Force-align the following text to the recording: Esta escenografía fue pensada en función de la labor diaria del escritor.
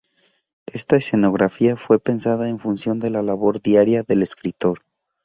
Esta 0.73 0.95
escenografía 0.95 1.77
fue 1.77 1.99
pensada 1.99 2.49
en 2.49 2.57
función 2.57 2.97
de 2.97 3.11
la 3.11 3.21
labor 3.21 3.61
diaria 3.61 4.01
del 4.01 4.23
escritor. 4.23 4.81